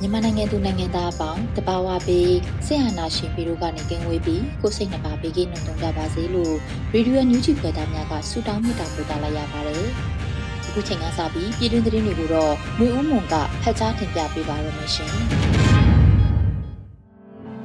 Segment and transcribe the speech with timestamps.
[0.00, 2.32] မြန်မာနိုင်ငံသူနိုင်ငံသားအပေါင်းတဘာဝပေး
[2.66, 6.54] ဆရာနာရှင်ပြီးတို့ကနေကင်းဝေးပြီးကိုစိတ်နှပါပေးကင်းလုံခြုံကြပါစေလို့
[6.92, 9.84] ရေဒီယိုညူးချီဖွယ်သားများကဆုတောင်းမေတ္တာပို့သလိုက်ရပါတယ်။
[10.66, 15.12] အခုချိန်ကစပြီးပြည်တွင်းသတင်းတွေကိုတော့မျိုးဦးမွန်ကဖတ်ကြားတင်ပြပေးပါရမရှင်။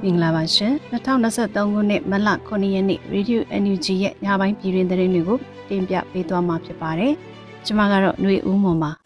[0.04, 7.16] မင်္ဂလာပါရှင်2023ခုနှစ်မလ9ရက်နေ့ Radio NUG ရဲ့ညပိုင်းပြည်တွင်သတင်းတွေကိုတင်ပြပေးသွားမှာဖြစ်ပါတယ်။
[7.66, 8.92] ကျွန်မကတော့ຫນွေဦးမွန်ပါ။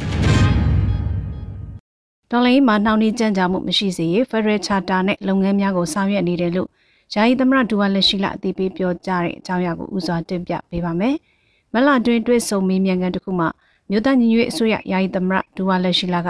[2.32, 6.70] ဒေါ်လာမှာနှောင့်နှေးကြံ့ကြာမှုမရှိစေရေး Federal Charter နဲ့လုပ်ငန်းများကိုဆောင်ရွက်နေတယ်လို့
[7.14, 11.16] ယာယီသမရဒူဝါလက်ရှိလအသိပေးပြောကြားတဲ့အကြောင်းအရာကိုဦးစွာတင်ပြပေးပါမယ်။
[11.74, 13.50] မလတွင်တွေ့ဆုံမေးမြန်းခန်းတစ်ခုမှာ
[13.90, 16.28] မြို့သားညီညွတ်အစိုးရယာယီသမရဒူဝါလက်ရှိလက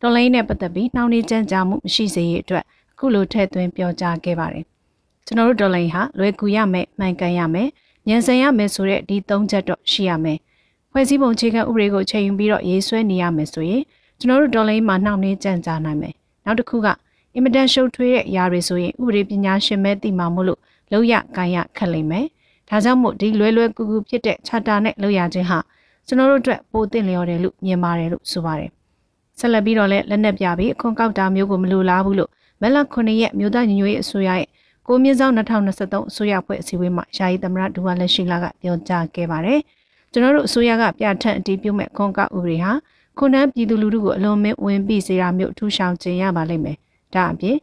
[0.00, 4.64] ဒေါ်လာနဲ့ပတ်သက်ပြီးနှောင့်နှေးကြံ့ကြာမှုမရှိစေရေးအတွက်အခုလိုထည့်သွင်းပြောကြားခဲ့ပါတယ်။
[5.26, 7.68] ကျွန်တော်တို့ဒေါ်လာဟာလွယ်ကူရမယ်မှန်ကန်ရမယ်
[8.08, 10.38] ညံစင်ရမယ်ဆိုတဲ့ဒီသုံးချက်တော့ရှိရမယ်။
[10.94, 13.82] ဖွဲ့စည်းပုံအခြေခံဥပဒေကိုချိန်ယူပြီးတော့ရေးဆွဲနေရမယ်ဆိုရင်
[14.18, 16.88] ကျွန်တော်တို့ဒေါ်လာမှာနှောင့်နှေးကြံ့ကြာနိုင်မယ်။နောက်တစ်ခုက
[17.34, 20.60] အင်မတန်ရှုပ်ထွေးတဲ့အရာတွေဆိုရင်ဥပဒေပညာရှင်မဲသိမှာမို့လို့
[20.92, 22.26] လောက်ရကန်ရခက်လိမ့်မယ်။
[22.68, 25.58] ဒါကြောင့်မို့ဒီလွယ်လွယ်ကူကူဖြစ်တဲ့ charter နဲ့လောက်ရခြင်းဟာ
[26.06, 28.70] ကျွန်တော်တို့အတွက်ပိုသင့်လျော်တယ်လို့မြင်ပါတယ်လို့ဆိုပါတယ်။
[29.38, 32.30] ဆက်လက်ပြီးတော့လည်းလက်နက်ပြပြီးအခွန်ကောက်တာမျိုးကိုမလိုလားဘူးလို့
[32.62, 34.48] မလ9ရက်မြို့သားညီညွတ်ရေးအစိုးရရဲ့
[34.86, 39.60] ကိုမြင့်ဆောင်2023အစိုးရဖွဲ့အစည်းအဝေးမှာယာယီသမရဒူဝါလက်ရှိလာကပြောကြားခဲ့ပါတယ်။
[40.12, 42.72] ကျွန်တော်တို့အစိုးရကပြဋ္ဌာန်းအတည်ပြုမဲ့ခွန်ကောက်ဥပဒေဟာ
[43.18, 46.76] ခုနန်းပြည်သူလူထုကိုအလွန်မင်းဝင်ပြီးစေတာမျိုးထူးဆောင်ခြင်းရပါလိမ့်မယ်။
[47.14, 47.56] ဒါအပြင်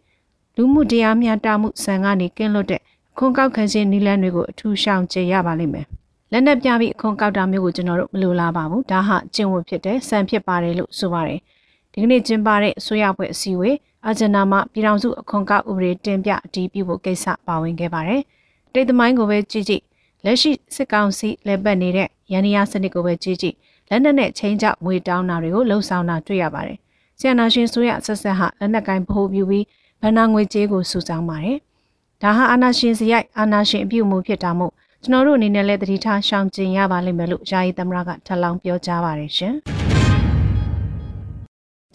[0.55, 2.81] လူမှုတရားမျှတမှုစံကနေကင်းလွတ်တဲ့
[3.17, 5.85] ခွန်ကောက်ခံခြင်းနည်းလမ်းတွေကိုအထူးဆောင်ခြင်းရပါလိမ့်မယ်။
[6.31, 11.39] လက်နက်ပြပြီးအခွန်ကောက်တာမျိုးကိုကျွန်တော်တို့မလိုလားပါဘူး။ဒါဟာကျင့်ဝတ်ဖြစ်တဲ့စံဖြစ်ပါတယ်လို့ဆိုပါတယ်။
[11.91, 18.21] ဒီကနေ့ကျင်းပတဲ့အစိုးရဖွဲ့အစည်းအဝေးအာဂျန်နာမှာပြည်ထောင်စုအခွန်ကောက်ဥပဒေတင်ပြအတည်ပြုဖို့ကိစ္စပါဝင်ခဲ့ပါတယ်။
[18.73, 19.83] တိတ်သမိုင်းကိုပဲကြည့်ကြည့်
[20.25, 23.55] လက်ရှိစစ်ကောင်စီလက်ပတ်နေတဲ့ရန်နီယာစနစ်ကိုပဲကြည့်ကြည့်
[23.89, 26.77] လက်နက်နဲ့ချင်းကြောက်ငွေတောင်းတာတွေကိုလှုံ့ဆော်တာတွေ့ရပါတယ်။
[27.19, 29.65] ဆီယနာရှင်ဆိုရဆက်ဆက်ဟာလက်နက်ကိုင်းဗဟိုပြုပြီး
[30.01, 31.57] ဗန္နာငွေကြေးကိုစုဆောင်းပါတယ်။
[32.21, 39.53] ဒါဟာအာနာရှင်စရိုက်အာနာရှင်အပြုမှုဖြစ်တာမို့ကျွန်တော်တို့အနေနဲ့လည်းတတိထားရှောင်ကျင်ရပါလိမ့်မယ်လို့ယာယီသမရကထပ်လောင်းပြောကြားပါတယ်ရှင်။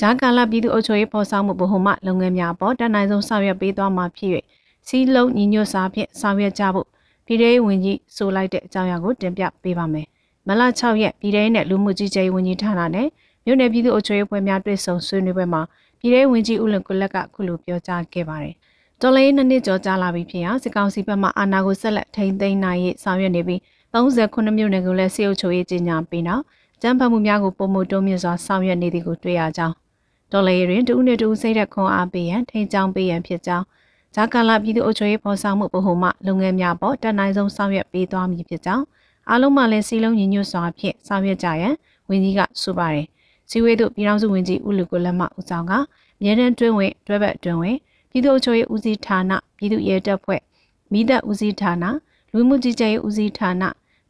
[0.00, 4.30] ဂျာကာလာပြည်သူ့အုပ်ချုပ်ရေးပေါ်ဆောင်မှုဗဟိုမှလုပ်ငန်းများပေါ်တန်နိုင်ဆုံးဆောင်ရွက်ပေးသွားမှာဖြစ်၍
[4.86, 6.88] စီးလုံးညီညွတ်စာဖြင့်ဆောင်ရွက်ကြဖို့
[7.26, 10.06] ပြည်ထောင်ဝင်ကြီးဆိုလိုက်တဲ့အကြောင်းအရာကိုတင်ပြပေးပါမယ်။
[10.48, 13.08] မလ6ရက်ပြည်ထောင်နဲ့လူမှုကြီးကြပ်ရေးဝန်ကြီးဌာနနဲ့
[13.44, 15.62] မြို့နယ်ပြည်သူ့အုပ်ချုပ်ရေးဖွဲ့များတွေ့ဆုံဆွေးနွေးပွဲမှာ
[16.00, 18.54] ပြည်ထောင်ဝင်ကြီးဦးလွန်ကိုလက်ကခုလိုပြောကြားခဲ့ပါတယ်။
[19.00, 23.60] တော်လေးနှစ်နှစ်ကျော်ကြာလာပြီဖြစ်ရာစစ်ကောင်စီဘက်မှအာဏာကိုဆက်လက်ထိန်းသိမ်းနိုင်ရေးဆောင်ရွက်နေပြီး
[23.94, 26.42] 39မြို့နယ်ကိုလည်းစေအုပ်ချုပ်ရေးကြီးညာပြီးနောက်
[26.82, 29.74] ကျန်းဖတ်မှုများကိုပုံမှုတုံးမြင့်စွာဆောင်ရွက်နေသည်ကိုတွေ့ရကြောင်း
[30.32, 33.64] ဒေါ်လာရင်တူးနဲ့တူးစိတ်တဲ့ခွန်အားပေးရန်ထိန်ချောင်းပေးရန်ဖြစ်ကြောင်း
[34.14, 38.84] ဂျာကာလာပြည်သူ့အုပ်ချုပ်ရေးဖော်ဆောင်မှုဗဟိုမှလုပ်ငန်းများပေါ်တက်နိုင်ဆုံးဆောင်ရွက်ပေးသွားမည်ဖြစ်ကြောင်း
[39.28, 41.74] အားလုံးမှလည်းစီလုံးညီညွတ်စွာဖြင့်ဆောင်ရွက်ကြရန်
[42.08, 43.06] ဝန်ကြီးကဆိုပါတယ်
[43.50, 45.72] စီဝေးတို့ပြည်ထောင်စုဝန်ကြီးဦးလူကိုလက်မှဦးဆောင်က
[46.20, 47.76] မြေတန်းတွင်းဝင်တွဲဘက်တွင်းဝင်
[48.10, 50.40] ပြည်သူ့အုပ်ချုပ်ရေးဦးစီးဌာနပြည်သူ့ရဲတပ်ဖွဲ့
[50.92, 51.84] မိသက်ဦးစီးဌာန
[52.32, 53.62] လူမှုကြီးကြပ်ရေးဦးစီးဌာန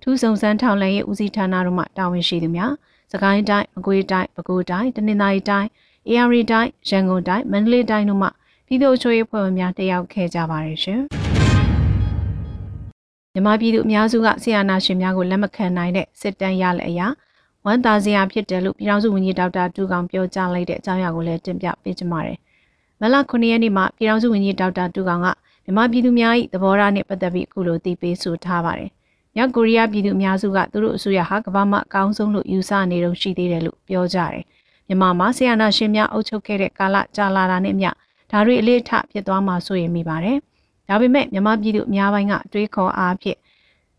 [0.03, 2.73] ထူးဆောင်စမ်းထောက်လှမ်းရေးဦးစီးဌာနတို့မှတာဝန်ရှိသူများ
[3.13, 5.69] စကိုင်းတိုင်းမကွေးတိုင်းပဲခူးတိုင်းတနင်္သာရီတိုင်း
[6.09, 8.29] AR တိုင်းရန်ကုန်တိုင်းမန္တလေးတိုင်းတို့မှ
[8.67, 11.01] ပြည်သူ့ချိုးရေးဖွဲ့ဝင်များတက်ရောက်ခဲ့ကြပါတယ်ရှင်။
[13.33, 17.07] မြန်မာပြည်သူအများစုကဆီယနာရှင်များကိုလက်မခံနိုင်တဲ့စစ်တမ်းရလက်အရာ
[17.65, 22.39] ဝန်သားစရာဖြစ်တယ်လို့ပြည်ထောင်စုဝန်ကြီးဒေါက်တာတူကောင်ပြောကြားလိုက်တဲ့အကြောင်းအရာကိုလည်းတင်ပြပေးချင်ပါတယ်။
[23.01, 25.27] မလ9ရက်နေ့မှာပြည်ထောင်စုဝန်ကြီးဒေါက်တာတူကောင်က
[25.65, 28.91] မြန်မာပြည်သူများ၏သဘောထားနဲ့ပတ်သက်ပြီးအခုလိုတည်ပေးဆိုထားပါတယ်။
[29.37, 34.43] မြောက်ကိုရီးယားပြည်သူအများစုကသူတို့အစိုးရဟာကမ္ဘာမှာအကောင်းဆုံးလို့ယူဆနေတော့ရှိသေးတယ်လို့ပြောကြတယ်။
[34.87, 37.91] မြန်မာမှာဆီယနာရှင်များအုပ်ချုပ်ခဲ့တဲ့ကာလကြာလာတာနဲ့မျှ
[38.35, 40.37] ဒါတွေအလေးထဖြစ်သွားမှာဆိုရင်မိပါတယ်။
[40.89, 43.39] ဒါပေမဲ့မြန်မာပြည်သူအများပိုင်းကအတွေးခေါ်အားဖြင့်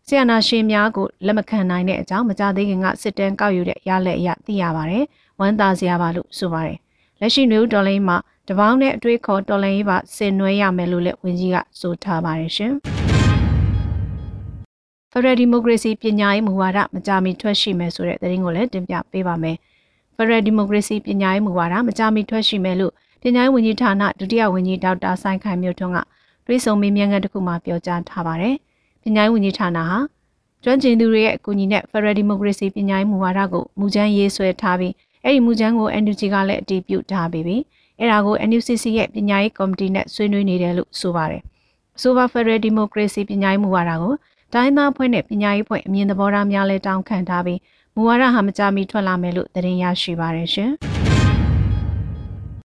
[0.06, 5.04] ဆီယနာရှင်များကိုလက်မခံနိုင်တဲ့အကြောင်းမကြသေးခင်ကစစ်တမ်းကောက်ယူတဲ့ရလက်အရသိရပါတယ်။
[5.40, 6.78] ဝမ်းသာစရာပါလို့ဆိုပါတယ်။
[7.20, 8.16] လက်ရှိနယူးဒေါ်လိန်မှာ
[8.48, 12.72] တပေါင်းနဲ့အတွေးခေါ်တော်လိုင်းရေးပါဆင်နွှဲရမယ်လို့လည်းဝန်ကြီးကဆိုထားပါတယ်ရှင်။
[15.12, 19.56] ဖရယ်ဒီမိုကရေစီပညာရေးမူဝါဒမကြာမီထွက်ရှိမယ်ဆိုတဲ့သတင်းကိုလည်းတင်ပြပေးပါမယ်။
[20.16, 25.98] ဖရယ်ဒီမိုကရေစီပညာရေးမူဝါဒမကြာမီထွက်ရှိမယ်လို့ ပညာရေးဝန်ကြီးဌာနဒုတိယဝန်ကြီးဒေါက်တာဆိုင်ခိုင်မြို့ထွန်းက
[26.46, 28.54] တွေးဆုံမေးမြန်းခန်းတစ်ခုမှာပြောကြားထားပါတယ်။
[29.02, 29.98] ပညာရေးဝန်ကြီးဌာနဟာ
[30.62, 34.92] ကျွမ်းကျင်သူတွေရဲ့အကူအညီနဲ့ Federal Democracy ပညာရေးမူဝါဒကိုမူချမ်းရေးဆွဲထားပြီး
[35.24, 37.56] အဲ့ဒီမူချမ်းကို NUG ကလည်းအတည်ပြုထားပြီးပြီ။
[38.00, 41.42] အဲ့ဒါကို NUCC ရဲ့ပညာရေးကော်မတီနဲ့ဆွေးနွေးနေတယ်လို့ဆိုပါတယ်။
[42.02, 44.14] ဆိုပါ Federal Democracy ပညာရေးမူဝါဒကို
[44.54, 47.60] တိုင်းသားဖွဲ့နဲ့ပညာရေးဖွဲ့အမြင်သဘောထားများလဲတောင်းခံထားပြီး
[47.94, 50.72] မူဝါဒဟာမကြမီထွက်လာမယ်လို့သတင်းရရှိပါတယ်ရှင်။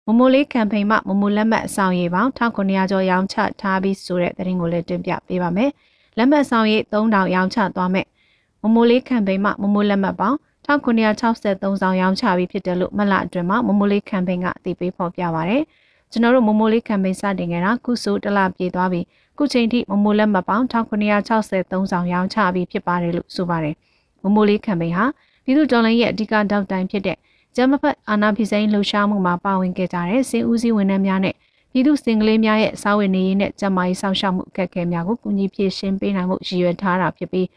[0.10, 5.70] မမိုလေးကမ်ပိန်းမှာမမိုလက်မှတ်အဆောင်ရည်ပေါင်း1900ကျော်ရောင်းချထားပြီးဆိုတဲ့သတင်းကိုလည်းတင်ပြပေးပါမယ်။
[6.18, 8.06] လက်မှတ်ဆောင်ရည်3000ရောင်းချသွားမယ်။
[8.64, 10.38] မမိုလေးကမ်ပိန်းမှာမမိုလက်မှတ်ပေါင်း
[10.68, 15.64] 1963ဆောင်ရောင်းချပြီးဖြစ်တယ်လို့မလအတွင်းမှာမမိုလေးကမ်ပိန်းကအသိပေးဖော်ပြပါရယ်။
[16.12, 19.06] ကျွန်တော်တို့မမိုလေးကမ်ပိန်းစတင်ခဲ့တာခုဆိုတလပြေသွားပြီး
[19.38, 23.76] ခုချိန်ထိမမိုလက်မှတ်ပေါင်း1963ဆောင်ရောင်းချပြီးဖြစ်ပါတယ်လို့ဆိုပါတယ်။
[24.24, 25.06] မမိုလေးကမ်ပိန်းဟာ
[25.44, 27.18] ပြည်သူ့တော်လှန်ရေးရဲ့အဓိကတောက်တိုင်ဖြစ်တဲ့
[27.60, 31.36] ကျမဖက်အာနာဖီစိန်လှူရှားမှုမှာပါဝင်ခဲ့ကြတဲ့စင်ဦးစီးဝန်ထမ်းများနဲ့
[31.72, 37.48] ပြည်သူစင်ကလေးများရဲ့စာဝင်နေရေးနဲ့ကျမကြီးစောင့်ရှောက်မှုအခက်အခဲများကိုကူညီဖြည့်ရှင်းပေးနိုင်မှုရည်ရွယ်ထားတာဖြစ်ပြီး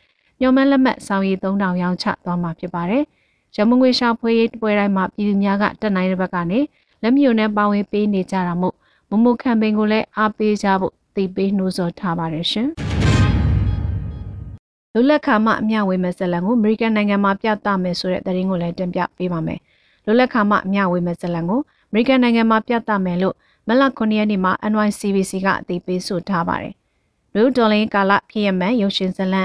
[0.41, 3.02] ညော်မန်းလက်မှတ်ဆောင်ရည်3000ရောင်းချသွားမှာဖြစ်ပါတယ်။
[3.56, 6.58] ရမငွေရှာဖွေရေးပွဲတိုင်းမှာပြည်သူများကတက်နိုင်တဲ့ဘက်ကနေ
[7.02, 8.75] လက်မြို့နဲ့ပါဝင်ပေးနေကြတာမို့
[9.11, 12.69] မမခံပင်ကိုလည်းအားပေးကြဖို့သိပေးနှိုးဆော်ထားပါတယ်ရှင်။
[14.94, 19.61] လူလက်ခါမှအမျှဝေမဲ့ဇလံကိုအမေရိကန်နိုင်ငံမှာပြသမယ်ဆိုတဲ့သတင်းကိုလည်းတင်ပြပေးပါမယ်။
[20.05, 21.61] လွတ်လပ်ခါမှအမျှဝေမဲ့ဇလံကို
[21.91, 23.35] အမေရိကန်နိုင်ငံမှာပြသမယ်လို့
[23.69, 26.75] မလ9ရက်နေ့မှာ NYCBC ကအသိပေးဆိုထားပါတယ်။
[27.35, 29.43] လူဒေါ်လင်းကာလဖြစ်ရမှန်ရုပ်ရှင်ဇလံ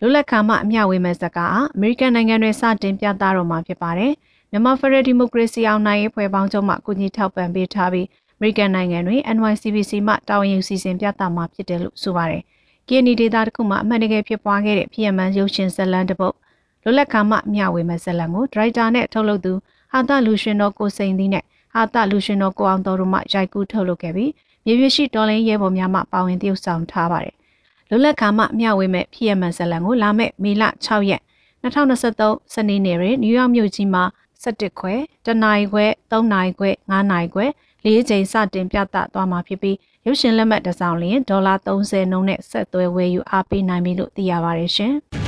[0.00, 4.12] လွတ်လပ်ခါမှအမျှဝေမဲ့ဇကားအမေရိကန်နိုင်ငံတွင်စတင်ပြသတော့မှာဖြစ်ပါတယ်။
[4.50, 8.06] မြန်မာဖက်ဒရယ်ဒီမိုကရေစီအောင်နိုင်ရေးဖွဲ့ပေါင်းချုပ်မှကူညီထောက်ပံ့ပေးထားပြီး
[8.36, 12.42] အမေရိကန်နိုင်ငံတွင် NYCBC မှတာဝန်ယူစီစဉ်ပြသမှာဖြစ်တယ်လို့ဆိုပါတယ်။
[12.88, 16.34] KNY ဒေတာတစ်ခုမှအမှန်တကယ်ဖြစ်ပွားခဲ့တဲ့ဖြစ်ရမှန်ရုပ်ရှင်ဇလံတစ်ပုဒ်
[16.82, 19.52] လွတ်လပ်ခါမှအမျှဝေမဲ့ဇလံကိုဒရိုက်တာနဲ့ထုတ်လုပ်သူ
[19.92, 21.44] ဟာတလူရှင်တော်ကိုစိန်သီးနဲ့
[21.74, 24.30] ဟာတလူရှင်တော်ကိုအောင်တော်တို့မှရိုက်ကူးထုတ်လုပ်ခဲ့ပြီး
[24.64, 27.34] မြေပြရှိတော်လင်းရဲဘော်များမှပါဝင်တရုပ်ဆောင်ထားပါတယ်။
[27.88, 31.22] လွတ်လပ်ခါမှမျှဝေမဲ့ဖြစ်ရမှန်ဇလံကိုလာမဲ့မေလ6ရက်
[31.62, 34.04] 2023စနေနေ့တွင်နယူးယောက်မြို့ကြီးမှာ
[34.42, 34.94] 17ခွဲ
[35.26, 37.46] တနာရီခွဲ3နာရီခွဲ9နာရီခွဲ
[37.84, 44.94] ၄ချိန်စတင်ပြသသွားမှာဖြစ်ပြီးရုပ်ရှင်လက်မှတ်တစ်စောင်လျင်ဒေါ်လာ30နှုန်းနဲ့ဆက်သွဲဝယ်ယူအားပေးနိုင်ပြီလို့သိရပါတယ်ရှင်။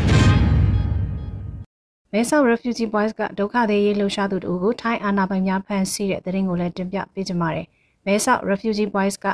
[2.17, 7.67] မဲဆောက် Refugee Boys ကဒုက္ခသည်ရေးလှုပ်ရှားသူတို့ကိုထိုင်းအာဏာပိုင်များဖမ်းဆီးတဲ့တဲ့ရင်ကိုလည်းတင်ပြပေးကြပါမယ်။
[8.07, 9.27] မဲဆောက် Refugee Boys က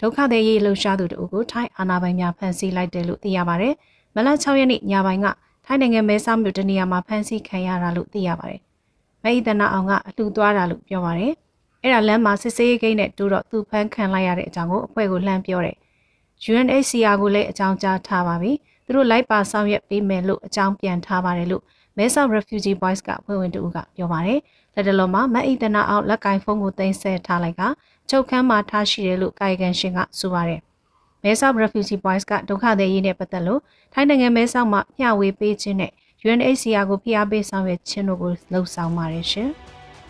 [0.00, 3.74] ဒုက္ခသည်ရေးလှုပ်ရှားသူတို့ကိုထိုင်းအာဏာပိုင်များဖမ်းဆီးလိုက်တယ်လို့သိရပါတယ်။
[4.14, 5.26] မလ6ရက်နေ့ညပိုင်းက
[5.66, 8.60] ထိုင်းနိုင်ငံမဲဆောက်မြို့တနေရာမှာဖမ်းဆီးခံရတာလို့သိရပါတယ်။
[9.22, 11.32] မိတ်တနာအောင်ကအလှူသွားတာလို့ပြောပါတယ်။
[11.82, 15.76] အဲ့ဒါလမ်းမှာစစ်ဆေးဂိတ်နဲ့တူတော့သူဖမ်းခံလိုက်ရတဲ့အကြောင်းကိုအဖွဲ့ကိုလှမ်းပြောတယ်။
[16.50, 18.52] UNHCR ကိုလည်းအကြောင်းကြားထားပါပြီ။
[18.84, 21.62] သူတို့လိုက်ပါဆောင်ရွက်ပေးမယ်လို့အကြောင်းပြန်ထားပါတယ်လို့
[21.96, 24.40] မဲဆောက် Refugee Boys ကဖွဲ့ဝင်တူကပြောပါတယ်။
[24.74, 27.62] လက်တလုံးမှာမအိတနာအောင်လက်ကင်ဖုန်းကိုတင်ဆက်ထားလိုက်က
[28.10, 30.60] ချုပ်ခန်းမှာထားရှိတယ်လို့ကာယကံရှင်ကဆိုပါတယ်။
[31.22, 33.60] မဲဆောက် Refugee Boys ကဒုက္ခသည်ရေးနဲ့ပတ်သက်လို့
[33.92, 35.92] ထိုင်းနိုင်ငံမဲဆောက်မှာမျှဝေပေးခြင်းနဲ့
[36.24, 39.48] UNHCR ကိုဖိအားပေးဆောင်ရွက်ခြင်းတို့ကိုလှုံ့ဆော်ပါတယ်ရှင်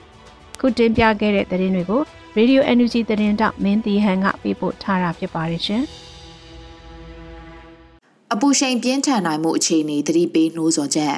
[0.60, 2.02] ။ခုတင်ပြခဲ့တဲ့သတင်းတွေကို
[2.38, 5.82] Radio Energy သတင်းတောက်မင်းတီဟန်ကပေးပို့ထားတာဖြစ်ပါတယ်ရှင်။
[8.32, 11.16] အပူချိန်ပြင်းထန်နိုင်မှုအခြေအနေသတိပေးနှိုးဆော်ချက်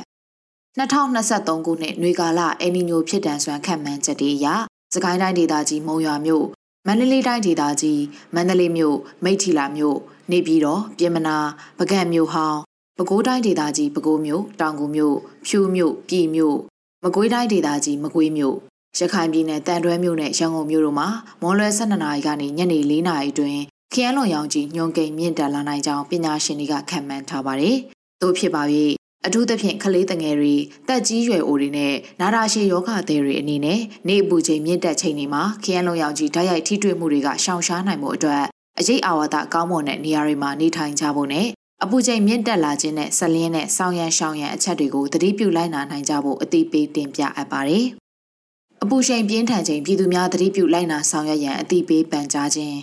[0.79, 4.47] 2023ခုနှစ်နွေကာလအယ်နီညိုဖြစ်တန်စွမ်းခန့်မှန်းချက်တွေအရ
[4.95, 6.47] စကိုင်းတိုင်းဒေသကြီးမုံရွာမြို့
[6.87, 8.03] မန္တလေးတိုင်းဒေသကြီး
[8.35, 9.99] မန္တလေးမြို့မိထီလာမြို့
[10.31, 11.37] နေပြည်တော်ပြင်မနာ
[11.79, 12.59] ပကံမြို့ဟောင်း
[12.97, 15.17] ပဲခူးတိုင်းဒေသကြီးပဲခူးမြို့တောင်ကူမြို့
[15.47, 16.57] ဖြူမြို့ပြည်မြို့
[17.03, 18.57] မကွေးတိုင်းဒေသကြီးမကွေးမြို့
[18.99, 21.09] ရခိုင်ပြည်နယ်တန်တွဲမြို့နဲ့ရန်ကုန်မြို့တို့မှာ
[21.43, 23.61] မွန်လွယ်12နာရီကနေညနေ4နာရီအတွင်း
[23.93, 27.77] ခရမ်းလွန်ရောင်ကြီးညွန်ကိန်မြင့်တက်လာနိုင်ကြောင်းပညာရှင်တွေကခန့်မှန်းထားပါတယ်။
[28.21, 28.65] သို့ဖြစ်ပါ၍
[29.27, 30.55] အထူးသဖြင့်ကလေးတငယ်တွေ
[30.89, 38.43] တက်ကြီးရွယ်အိုတွေနဲ့နာတာရှည်ယောဂသည်တွေအနေနဲ့နေအပူချိန်မြင့်တက်ချိန်တွေမှာခရမ်းလုံးရောက်ကြီးဓာတ်ရိုက်ထိတွေ့မှုတွေကရှောင်ရှားနိုင်မှုအတွက်
[38.79, 41.47] အရေးအာဝါဒကောင်းမွန်တဲ့နေရာတွေမှာနေထိုင်ကြဖို့နဲ့
[41.83, 47.87] အပူချိန်မြင့်တက်လာခြင်းနဲ့ဆက်လင်းတဲ့ဆောင်းရံရှောင်းရံအချက်တွေကိုသတိပြုလိုက်နာနိုင်ကြဖို့အသိပေးတင်ပြအပ်ပါတယ်။
[48.83, 52.79] အပူချိန်ပြင်းထန်ချိန်ပြည်သူများသတိပြုလိုက်နာဆောင်ရွက်ရန်အသိပေးပန်ကြားခြင်း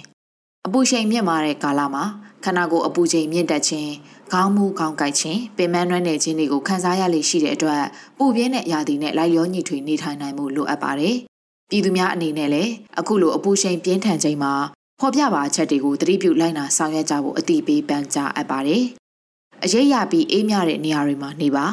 [0.68, 2.04] အပူချိန်မြင့်မာတဲ့ကာလမှာ
[2.44, 3.92] ခန္ဓာကိုယ်အပူချိန်မြင့်တက်ခြင်း
[4.32, 7.84] ခေါင်းမူခေါင်းကိုက်ခြင်းပင်မနှွမ်းနယ်ခြင်းတွေကိုခံစားရလေရှိတဲ့အတွက်
[8.18, 11.16] ပူပြင်းတဲ့ရာသီနဲ့လိုက်လျောညီထွေနေထိုင်နိုင်မှုလိုအပ်ပါတယ်။
[11.70, 14.54] ပြည်သူများအနေနဲ့လည်းအခုလိုအပူချိန်ပြင်းထန်ချိန်မှာ
[15.00, 18.84] ဖော်ပြပါအချက်တွေကိုသတိပြုလိုက်နာဆောင်ရွက်ကြဖို့အတိပေးပန်ကြားအပ်ပါတယ်။
[19.64, 21.66] အရေးရပြီးအေးမြတဲ့နေရာတွေမှာနေပါ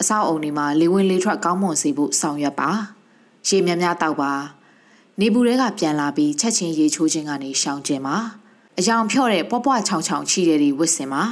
[0.00, 2.70] အဆောက်အုံတွေမှာလေဝင်လေထွက်ကောင်းမွန်စေဖို့ဆောင်ရွက်ပါ
[3.48, 4.32] ရေများများတောက်ပါ
[5.20, 8.16] နေဘူးတွေကပြန်လာပြီးချက်ချင်းရေချိုးခြင်းကနေရှောင်ကျင်ပါ
[8.78, 11.24] အယောင်ဖြော့တဲ့ပွားပွားချောင်ချောင်ချီတဲ့တွေဝစ်စင်ပါ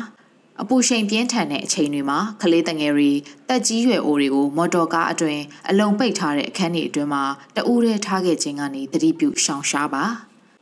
[0.62, 3.10] အပူချိန်ပြင်းထန်တဲ့အချိန်တွေမှာကလေးတငယ်တွေ
[3.48, 7.24] တက်ကြီးရွယ်အိုတွေကိုမော်တော်ကားအတွင်အလုံးပိတ်ထားတဲ့အခန်းတွေအတွင်းမှာ
[7.56, 10.04] တအူးရဲထားခဲ့ခြင်းကနေတတိပြုရှောင်ရှားပါ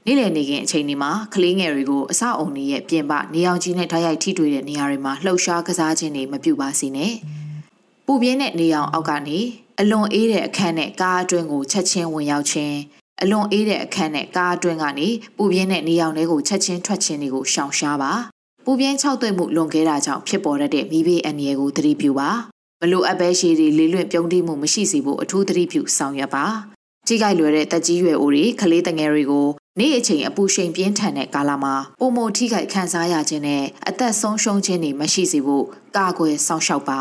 [0.07, 7.12] နေ့လည်နေခင်အချိန်ဒီမှာကလေးငယ်တွေကိုအဆောက်အုံတွေရဲ့ပြင်ပနေအောင်ကြီးနဲ့ဓာတ်ရိုက်ထိတွေ့တဲ့နေရာတွေမှာလှုပ်ရှားကစားခြင်းတွေမပြုပါစေနဲ့
[8.07, 9.38] ပူပြင်းတဲ့နေအောင်အောက်ကနေ
[9.81, 12.76] အလွန်အေးတဲ့အခန်းနဲ့ကားအတွင်းကိုချက်ချင်းဝင်ရောက်ခြင်း
[13.23, 18.12] အလွန်အေးတဲ့အခန်းနဲ့ကားအတွင်းကနေပူပြင်းတဲ့နေအောင်တွေကိုချက်ချင်းထွက်ခြင်းတွေကိုရှောင်ရှားပါ
[18.68, 22.30] ပူပြင်း၆သွေ့မှုလွန်ခဲ့တာကြောင့်ဖြစ်ပေါ်တဲ့မိဘေးအန္တရာယ်ကိုသတိပြုပါ
[22.80, 26.44] မလိုအပ်ပဲရှည်တွေလေးလွင့်ပြုံးတိမှုမရှိစေဖို့အထူးသတိပြုဆောင်ရွက်ပါ
[27.06, 29.46] ကြီးကြိုက်လွယ်တဲ့တက်ကြီးရွယ်အိုတွေကလေးတငယ်တွေကို
[29.78, 35.64] နေ့အချိန်အပူရှိန်ပြင်းထန်တဲ့ကာလမှာပုံမထိခိုက်ခံစားရခြင်းနဲ့အသက်ဆုံးရှုံးခြင်းတွေမရှိစေဖို့
[35.96, 37.00] ကာကွယ်စောင့်ရှောက်ပါ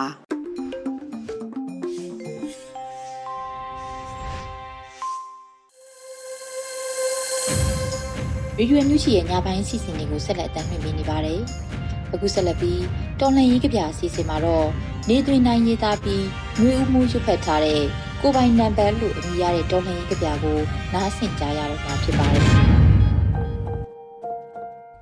[8.59, 11.41] ရေဒီယိုမြူချီရဲ့ညပိုင်းအစီအစဉ်တွေကိုဆက်လက်တင်ပြနေပါတယ်။
[12.13, 12.81] အခုဆက်လက်ပြီး
[13.19, 14.67] တော်လှန်ရေးကြပြအစီအစဉ်မှာတော့
[15.09, 16.25] နေသွင်းနိုင်ရေးသားပြီး
[16.59, 17.81] မျိုးဦးမှုရွတ်ဖက်ထားတဲ့
[18.21, 20.59] ကိုပိုင်နံပါတ်လို့အမည်ရတဲ့တော်လှန်ရေးကြပြကို
[20.93, 22.43] နားဆင်ကြရတော့မှာဖြစ်ပါတယ်။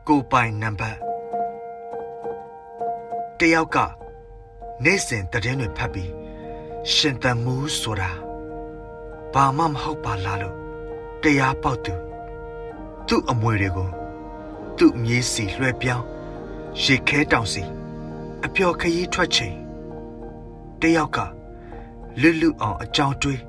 [0.07, 0.97] ကိုပိုင်နံပါတ်
[3.39, 3.77] တယောက်က
[4.85, 6.11] နေ့စဉ်တည်င်းတွေဖတ်ပြီး
[6.93, 8.11] ရှင်တန်မှုဆိုတာ
[9.33, 10.57] ဘာမှမဟုတ်ပါလားလို့
[11.23, 11.93] တရားပေါက်သူ
[13.07, 13.89] သူ့အမွေတွေကို
[14.77, 16.05] သူ့မြေးစီလွှဲပြောင်း
[16.83, 17.63] ရေခဲတောင်စီ
[18.45, 19.55] အပျော်ခရီးထွက်ချိန်
[20.81, 21.17] တယောက်က
[22.21, 23.41] လွတ်လွတ်အောင်အကြောင်းတွေး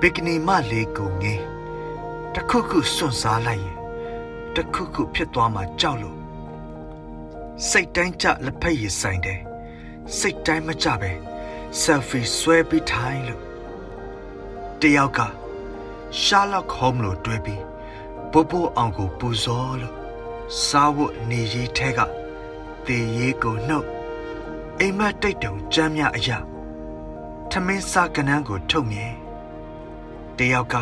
[0.00, 1.44] ဘီကနီမလေးကိုငင်း
[2.34, 3.76] တခုခုစွန့်စားလိုက်ရင်
[4.54, 6.16] တခုခုဖြစ်သွားမှကြောက်လို့
[7.68, 9.40] စိတ်တိုင်းကြလက်ဖက်ရည်ဆိုင်တယ်
[10.18, 11.12] စိတ်တိုင်းမကြပဲ
[11.80, 13.42] selfie ဆွဲပြီးထိုင်လို့
[14.80, 15.20] တယောက်က
[16.22, 17.62] Sherlock Holmes လို့တွဲပြီး
[18.36, 19.94] ပို့ပို့အောင်ကိုပူဇော်လို့
[20.66, 22.00] စားဝတ်နေရေးထဲက
[22.86, 23.86] တေရေးကိုနှုတ်
[24.78, 26.38] အိမ်မက်တိတ်တုံကြမ်းမြအရာ
[27.50, 29.14] ထမင်းစားကနန်းကိုထုတ်မြင်
[30.36, 30.74] တယောက်က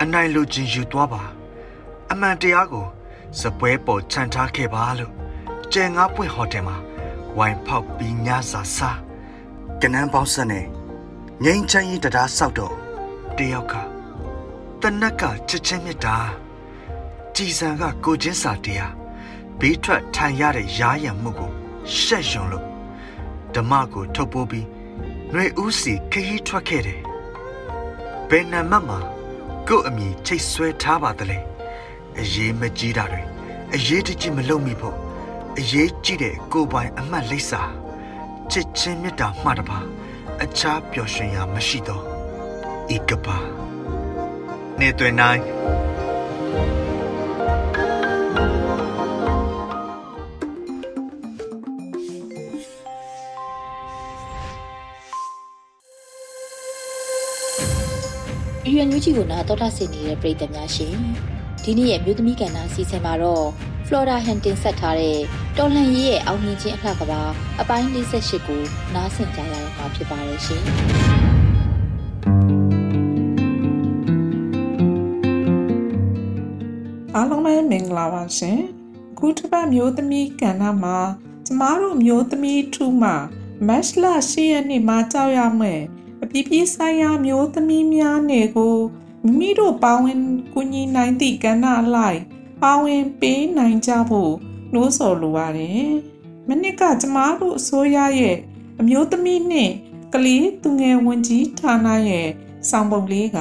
[0.00, 1.22] အနိုင်လိုချင်ယူသွားပါ
[2.10, 2.86] အမှန်တရားကို
[3.40, 5.12] စပွဲပေါ်ခြံထားခဲ့ပါလို့
[5.72, 6.76] ကျယ်ငါပွင့်ဟိုတယ်မှာ
[7.36, 8.98] ဝိုင်ဖောက်ပြီးညစာစား
[9.80, 10.66] ကနန်းပေါင်းဆက်နဲ့
[11.44, 12.74] ငိမ့်ချမ်းကြီးတရားဆောက်တော့
[13.38, 13.95] တယောက်က
[14.82, 16.16] တနက်ကချစ်ချင်းမြတ်တာ
[17.34, 18.92] ကြည်စံကကိုချင်းစာတရား
[19.60, 21.50] ဘေးထွက်ထိုင်ရတဲ့ရားရံမှုကို
[22.00, 22.66] ရှက်ရွံလို့
[23.54, 24.66] ဓမ္မကိုထုတ်ပိုးပြီး
[25.32, 27.00] ຫນွေဦးစီခရီးထွက်ခဲ့တယ်
[28.28, 28.98] ဘယ်နံမတ်မှာ
[29.68, 31.38] ကို့အမိချိတ်ဆွဲထားပါသလဲ
[32.18, 33.22] အရေးမကြီးတာတွေ
[33.74, 34.96] အရေးတကြီးမလုပ်မိဖို့
[35.58, 37.62] အရေးကြီးတဲ့ကိုပိုင်အမှတ်လိပ်စာ
[38.50, 39.78] ချစ်ချင်းမြတ်တာမှတပါ
[40.42, 42.02] အခြားပျော်ရွှင်ရာမရှိတော့
[42.94, 43.38] ဤကပါ
[44.80, 45.40] နေတွင်နိုင်
[58.66, 60.94] ရေဒီယိုမြူချီကိုနာတော်တာဆင်နေတဲ့ပရိသတ်များရှင်
[61.64, 63.46] ဒီနေ့ရဲ့မြို့သမီးကဏ္ဍအစီအစဉ်မှာတော့
[63.86, 65.18] Flora Han တင်ဆက်ထားတဲ့
[65.56, 67.22] တော်လှန်ရေးရဲ့အောင်မြင်ခြင်းအလှကပါ
[67.60, 68.60] အပိုင်း48ကို
[68.94, 71.15] နားဆင်ကြရတော့မှာဖြစ်ပါတယ်ရှင်
[77.26, 78.60] အားလုံးပဲမင်္ဂလာပါရှင်
[79.12, 80.98] အခုတစ်ပတ်မျိုးသမီးကဏ္ဍမှာ
[81.46, 83.10] ကျမတို့မျိုးသမီးထူမှ
[83.66, 85.82] မတ်လ10ရက်နေ့မှာကြောက်ရမယ်
[86.22, 88.76] အပြည့်ပြည့်ဆိုင်ရာမျိုးသမီးများနေကို
[89.24, 90.18] မိမိတို့ပါဝင်
[90.52, 92.20] ကူညီနိုင်သည့်ကဏ္ဍအလိုက်
[92.62, 94.32] ပါဝင်ပေးနိုင်ကြဖို့
[94.72, 95.88] နှိုးဆော်လိုပါတယ်။
[96.48, 98.36] မနစ်ကကျမတို့အစိုးရရဲ့
[98.80, 99.72] အမျိုးသမီးနှင့်
[100.14, 102.28] ကလေးသူငယ်ဝန်ကြီးဌာနရဲ့
[102.70, 103.38] ဆောင်ပုံလေးက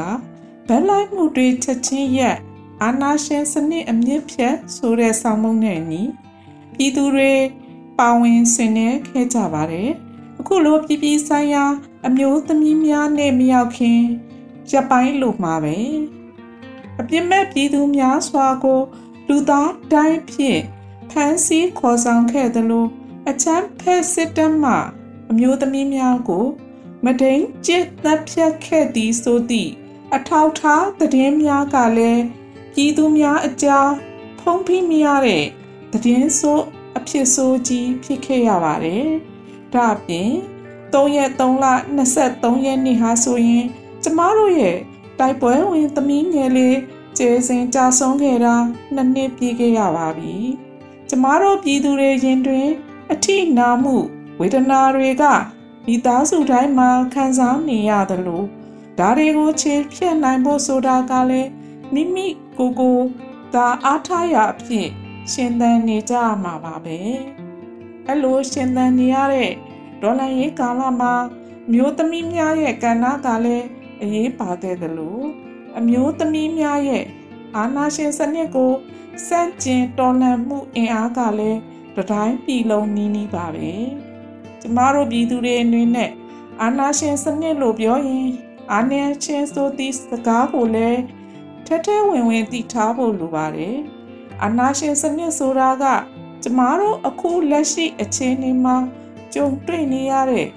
[0.67, 2.37] ဗက်လိုက်မှုတွေချက်ချင်းရက်
[2.83, 6.01] အာနာရှင်စနစ်အမြင့်ဖြတ်ဆိုတဲ့ဆောင်ပုံနဲ့ညီ
[6.73, 7.33] ပြည်သူတွေ
[7.99, 9.89] ပါဝင်ဆင်နွှဲခဲ့ကြပါတယ်။
[10.39, 11.63] အခုလိုပြည်ပြည်ဆိုင်ရာ
[12.07, 13.99] အမျိုးသမီးများနဲ့မရောက်ခင်
[14.71, 15.77] ရပ်ပိုင်းလိုမှာပဲ
[16.99, 18.81] အပြစ်မဲ့ပြည်သူများစွာကို
[19.27, 20.61] လူသားတိုင်းဖြင့်
[21.11, 22.85] ဖမ်းဆီးခေါ်ဆောင်ခဲ့သလို
[23.29, 24.73] အချမ်းဖက်စစ်တပ်မှ
[25.29, 26.45] အမျိုးသမီးများကို
[27.05, 29.71] မတိန်ကျစ်သက်ဖြတ်ခဲ့သည်ဆိုသည့်
[30.15, 32.23] အထောက်ထားသတင်းများကလည်း
[32.77, 33.89] ပြည်သူများအကြား
[34.39, 35.45] ဖုံးဖိမရတဲ့
[35.91, 36.63] သတင်းဆိုး
[36.97, 39.05] အဖြစ်ဆိုးကြီးဖြစ်ခဲ့ရပါတယ်။
[39.73, 40.31] ဒါအပြင်
[40.93, 41.65] 3ရက်3လ
[42.15, 43.65] 23ရက်နေ့ဟာဆိုရင်
[44.03, 44.77] ကျမတို့ရဲ့
[45.19, 46.77] တိုက်ပွဲဝင်သမီးငယ်လေး
[47.17, 48.55] ကျေစင်ကြာဆုံးခဲ့တာ
[48.93, 50.35] နှစ်နှစ်ပြည့်ခဲ့ရပါပြီ။
[51.09, 52.67] ကျမတို့ပြည်သူတွေရင်တွင်
[53.11, 53.95] အထိနာမှု
[54.39, 55.23] ဝေဒနာတွေက
[55.85, 58.45] မိသားစုတိုင်းမှာခံစားနေရတယ်လို့
[58.99, 61.49] ဒါတွေကိုခြေဖြတ်နိုင်ဖို့ဆိုတာကလည်း
[61.93, 62.97] မိမိ ကိုယ်ကို
[63.53, 64.87] သာအားထားရအဖြစ်
[65.31, 66.97] ရှင်သန်နေကြမှာပါပဲ
[68.07, 69.51] အဲ့လိုရှင်သန်နေရတဲ့
[70.01, 71.13] ဒေါ်လာရေးကာလမှာ
[71.71, 73.65] မျိုးသမီးများရဲ့ကဏ္ဍကလည်း
[74.01, 75.23] အရေးပါတဲ့လို့
[75.77, 77.05] အမျိုးသမီးများရဲ့
[77.57, 78.73] အာနာရှင်စနစ်ကို
[79.27, 81.59] စန့်ကျင်တော်လှန်မှုအင်အားကလည်း
[81.95, 83.71] တတိုင်းပြည်လုံးနီးနီးပါပဲ
[84.61, 86.11] ကျမတို့ပြည်သူတွေအနေနဲ့
[86.61, 88.29] အာနာရှင်စနစ်လို့ပြောရင်
[88.71, 91.01] အာဏာရှင်ဆိုသည့်စကားကိုလည်း
[91.67, 93.77] ထက်ထဲဝင်ဝင်သိထားဖို့လိုပါတယ်
[94.43, 95.85] အာနာရှင်စနစ်ဆိုတာက
[96.43, 98.77] ကျမတို့အခုလက်ရှိအခြေအနေမှာ
[99.33, 100.47] ကြုံတွေ့နေရတဲ့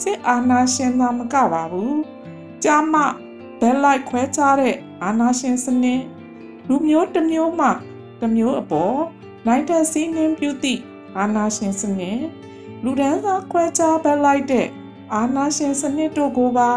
[0.00, 1.94] စစ်အာဏာရှင်သာမကပါဘူး။
[2.64, 2.94] ကြာမ
[3.60, 6.02] ဘက်လိုက်ခွဲခြားတဲ့အာဏာရှင်စနစ်
[6.68, 7.68] လူမျိုးတစ်မျိုးမှ
[8.20, 8.98] တစ်မျိုးအပေါ်
[9.46, 10.80] နိုင်တဲ့စီးနှင်းပြုသည့်
[11.18, 12.20] အာဏာရှင်စနစ်
[12.84, 14.66] လူဒန်းစားခွဲခြားဘက်လိုက်တဲ့
[15.14, 16.70] အာဏာရှင်စနစ်တို့ကိုပါ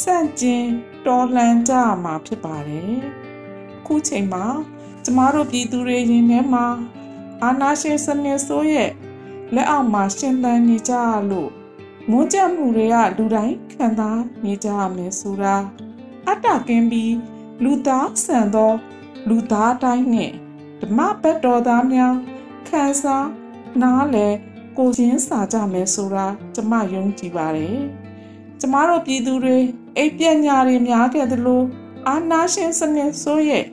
[0.00, 0.66] စန့်ကျင်
[1.06, 1.72] တော်လှန်ကြ
[2.04, 2.94] မှာဖြစ်ပါတယ်။
[3.78, 4.46] အခုချိန်မှာ
[5.04, 6.66] ကျမတို့ပြည်သူတွေရင်ထဲမှာ
[7.42, 8.90] အာဏာရှင်စနစ်ဆိုးရဲ့
[9.54, 10.94] လက်အောက်မှာရှင်သန်နေကြ
[11.30, 11.50] လို့
[12.10, 15.56] မွန်းကြမှုတွေကလူတိုင်းခံစားနေကြရမယ်ဆိုတာ
[16.28, 17.14] အတ္တကင်းပြီး
[17.62, 18.72] လူသားဆန်သော
[19.28, 20.32] လူသားတိုင်းနဲ့
[20.80, 22.14] ဓမ္မဘက်တော်သားများ
[22.68, 23.28] ခံစား
[23.82, 24.28] နားလေ
[24.78, 27.80] ကိုချင်းစာကြမယ်ဆိုတာကျမယုံကြည်ပါတယ်
[28.60, 29.58] ကျမတို့ပြည်သူတွေ
[29.96, 31.62] အိပ်ပညာတွေများခဲ့သလို
[32.08, 33.64] အာနာရှင်စနစ်ဆိုရဲ့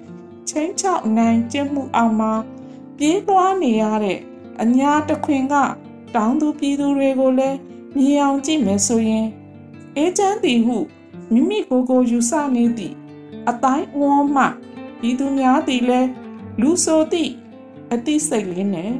[0.50, 2.34] ချင်းချောက်နိုင်ကျင့်မှုအောင်မှာ
[2.98, 4.20] ပြေးသွားနေရတဲ့
[4.62, 5.56] အညာတခွင်က
[6.16, 7.58] တောင်းသူပြည်သူတွေကိုလည်း
[7.98, 9.28] မြင်အောင်ကြည့်မယ်ဆိုရင်
[9.96, 10.78] အေးချမ်းသည်ဟု
[11.32, 12.96] မိမိကိုယ်ကိုယူဆနေသည့်
[13.50, 14.46] အတိုင်းအဝန်းမှ
[15.00, 16.10] ပြည်သူများသည်လည်း
[16.62, 17.32] လူဆိုသည့်
[17.94, 18.92] အတိစိတ်လေးနဲ့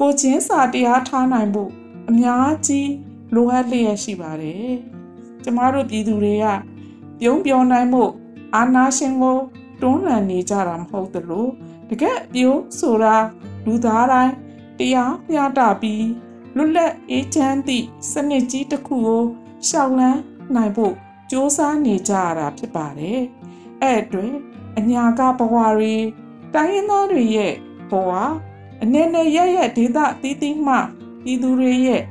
[0.00, 1.70] ကိုချင်းစာတရားထားနိုင်ဖို့
[2.08, 2.90] အများကြီး
[3.34, 4.74] လိုအပ်လျက်ရှိပါတယ်။
[5.44, 6.46] ကျမတို့ပြည်သူတွေက
[7.20, 8.04] ပြုံးပြောနိုင်မှု
[8.54, 9.38] အာနာရှင်ကို
[9.80, 11.46] တွန်းလှန်နေကြတာမဟုတ်သလို
[11.88, 13.16] တကယ်ပြုံးဆိုတာ
[13.64, 14.32] လူသားတိုင်း
[14.78, 16.06] တရားမျှတပြီး
[16.56, 19.22] လွတ်လပ်အေးချမ်းသည့်စနစ်ကြီးတစ်ခုကို
[19.68, 20.20] ရှောက်လန်း
[20.54, 23.20] နိုင်ဖို့စ조사နေကြရတာဖြစ်ပါတယ်။
[23.82, 24.34] အဲ့အတွက်
[24.78, 25.94] အညာကဘဝတွေ
[26.54, 27.54] တိုင်းရင်းသားတွေရဲ့
[27.90, 28.10] ဘဝ
[28.82, 30.74] အနေနဲ့ရရဒေသအသီးသီးမှ
[31.24, 32.02] ပြည်သူတွေရဲ့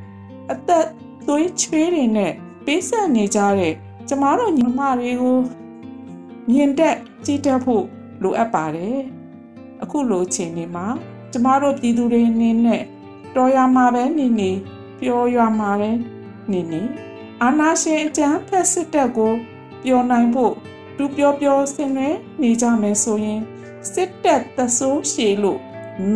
[0.51, 0.85] အသက်
[1.27, 2.33] သွေးချွေးတွေနဲ့
[2.65, 3.73] ပေးဆက်နေကြတဲ့
[4.07, 5.39] ကျမတို့ညီမတွေကို
[6.49, 7.85] မြင်တက်ကြည့်တတ်ဖို့
[8.21, 8.97] လိုအပ်ပါတယ်။
[9.83, 10.85] အခုလိုချိန်နေမှာ
[11.31, 12.81] ကျမတို့ပြည်သူတွေအနေနဲ့
[13.35, 14.51] တော်ရမှာပဲနေနေ
[14.99, 15.89] ပျော်ရွာမှာပဲ
[16.51, 16.81] နေနေ
[17.41, 19.33] အာနာရှင်အကျန်းဖက်စစ်တပ်ကို
[19.83, 20.53] ပျော်နိုင်ဖို့
[20.97, 22.09] သူပျော်ပျော်ဆင်နွှဲ
[22.41, 23.41] နေကြမယ်ဆိုရင်
[23.91, 25.59] စစ်တပ်သဆိုးရှည်လို့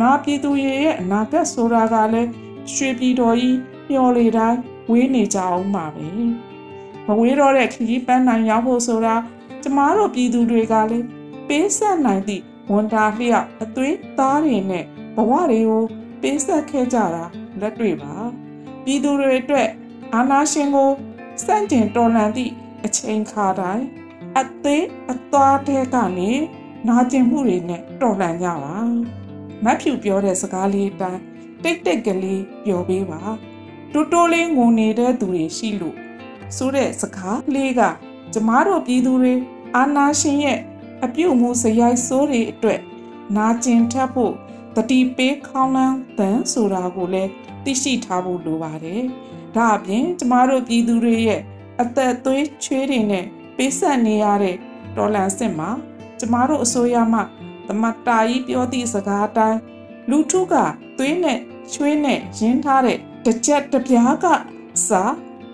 [0.00, 2.30] မာပြည်သူရဲ့အနာဂတ်ဆိုတာကလည်း
[2.72, 3.58] ရွှေပြည်တော်ကြီး
[3.90, 4.58] မျော်လေတိုင်း
[4.90, 6.08] ဝေးနေကြအောင်ပါပဲ
[7.06, 9.14] မဝေးတော့တဲ့ခကြီးပန်းနိုင်ရောက်ဖို့ဆိုတာ
[9.62, 11.06] ကျမတို့ပြည်သူတွေကလည်း
[11.48, 14.84] ပေးဆက်နိုင်သည့်ဝန်တာလျောက်အသွေးသားတွေနဲ့
[15.16, 15.84] ဘဝတွေကို
[16.20, 17.24] ပေးဆက်ခဲ့ကြတာ
[17.60, 18.14] လက်တွေ့ပါ
[18.84, 19.68] ပြည်သူတွေအတွက်
[20.14, 20.90] အာဏာရှင်ကို
[21.44, 22.52] စန့်ကျင်တော်လှန်သည့်
[22.84, 23.86] အချိန်ခါတိုင်း
[24.38, 26.30] အသေးအသွားတဲ့ကနေ
[26.88, 28.76] နာကျင်မှုတွေနဲ့တော်လှန်ကြပါ
[29.64, 31.20] မတ်ဖြူပြောတဲ့စကားလေးတိုင်း
[31.62, 33.20] တိတ်တိတ်ကလေးပြောပေးပါ
[33.92, 35.96] တိုးတိုးလေးငုံနေတဲ့သူတွေရှိလို့
[36.56, 37.80] ဆိုတဲ့စကားလေးက
[38.32, 39.34] ကျမတို့ပြည်သူတွေ
[39.76, 40.58] အာနာရှင်ရဲ့
[41.04, 42.80] အပြုတ်မှုစရိုက်ဆိုးတွေအတွက်
[43.36, 44.34] နာကျင်ထပ်ဖို့
[44.76, 47.30] တတိပေးခေါင်းလန်းတန်ဆိုတာကိုလည်း
[47.64, 49.02] သိရှိထားဖို့လိုပါတယ်။
[49.56, 51.40] ဒါအပြင်ကျမတို့ပြည်သူတွေရဲ့
[51.80, 53.24] အသက်သွေးချွေးတွေနဲ့
[53.56, 54.56] ပေးဆက်နေရတဲ့
[54.96, 55.70] တော်လန်စစ်မှာ
[56.18, 57.20] ကျမတို့အစိုးရမှ
[57.68, 59.58] သမတာကြီးပြောသည့်စကားအတိုင်း
[60.10, 60.54] လူထုက
[60.98, 61.38] သွေးနဲ့
[61.72, 64.26] ချွေးနဲ့ရင်းထားတဲ့ တစ်ချက်တစ်ပြားက
[64.88, 65.02] စာ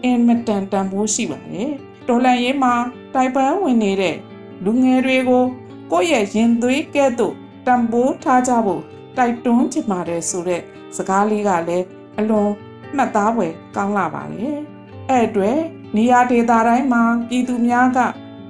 [0.04, 1.70] အင်မတန်တန်ဖိုးရှိပါတယ်။
[2.08, 2.74] တော်လန်ရေးမှာ
[3.14, 4.16] တိုက်ပန်းဝင်နေတဲ့
[4.64, 5.44] လူငယ်တွေကို
[5.92, 7.34] ကိုယ့်ရဲ့ရင်သွေးကဲ့သို့
[7.66, 8.82] တံပိုးထားကြဖို့
[9.16, 10.62] တိုက်တွန်းချင်ပါတယ်ဆိုတဲ့
[10.96, 11.86] စကားလေးကလည်း
[12.18, 12.50] အလွန်
[12.96, 14.56] မှတ်သားဖွယ်ကောင်းလာပါတယ်။
[15.10, 15.58] အဲ့အတွက်
[15.96, 17.98] နေရာဒေသတိုင်းမှာပြည်သူများက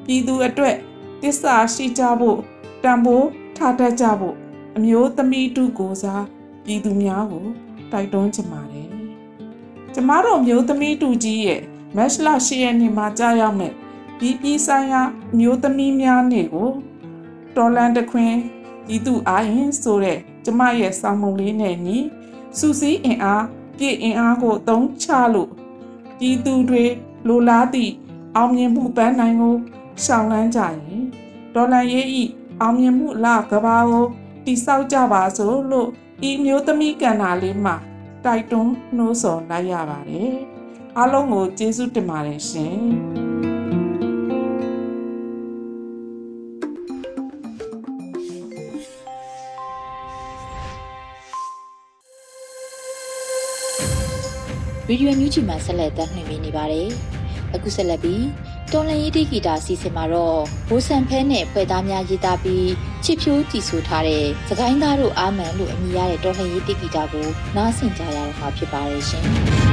[0.07, 0.77] ပြည်သူအတွက်
[1.23, 2.39] တစ္ဆာရှိကြဖို့
[2.85, 4.37] တံပိုးထားတတ်ကြဖို့
[4.77, 6.25] အမျိုးသမီးတုကိုစား
[6.65, 7.47] ပြည်သူများကို
[7.93, 8.89] တိုက်တွန်းချင်ပါတယ်။
[9.95, 11.61] ကျမတို့မျိုးသမီးတူကြီးရဲ့
[11.97, 13.73] မက်လရှိရဲ့နေ့မှာကြားရောက်မဲ့
[14.19, 15.03] ပြည်ပြည်ဆိုင်ရာ
[15.39, 16.71] မျိုးသမီးများနေ့ကို
[17.57, 18.35] တော်လန်တခွင်
[18.87, 21.99] ပြည်သူအားရင်ဆိုတဲ့ကျမရဲ့စောင်းမုံလေးနဲ့ညီ
[22.59, 23.45] စုစည်းအင်အား
[23.79, 25.51] ပြည့်အင်အားကိုသုံးချလို့
[26.19, 26.85] ပြည်သူတွေ
[27.29, 27.93] လိုလားသည့်
[28.37, 29.55] အောင်မြင်မှုပန်းနိုင်ကို
[30.05, 31.03] ရှောင်လန်းကြရင်
[31.55, 32.25] ဒေါ်လာရေးဤ
[32.61, 34.07] အောင်မြင်မှုလကဘာကို
[34.45, 35.89] တိဆောက်ကြပါစို့လို့
[36.29, 37.75] ဤမျိုးသမီးကန္နာလေးမှာ
[38.27, 40.33] တိုက်တွန်းနှိုးဆော်လိုက်ရပါတယ်
[40.99, 42.79] အားလုံးကိုကျေးဇူးတင်ပါတယ်ရှင်
[54.87, 56.89] ဗီဒီယိုမြူးချီမှာဆက်လက်တင်ပြနေပါတယ်။
[57.55, 58.23] အခုဆက်လက်ပြီး
[58.73, 62.71] တော်လန်ရေးတီဂီတာစီစဉ်မှာတော့ဘိုးဆန်ဖဲနဲ့ဖွဲ့သားများရေးသားပြီး
[63.05, 69.25] ချစ်ဖြိုးတည်ဆိုထားတဲ့စကိုင်းသားတို့အာမန်လို့အမည်ရတဲ့တော်လန်ရေးတီဂီတာကိုနားဆင်ကြရတော့မှာဖြစ်ပါတယ်ရှင်။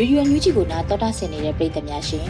[0.00, 2.28] ရေဒီယိုညူးချီကိုနားတော်တာဆင်နေတဲ့ပရိသတ်များရှင်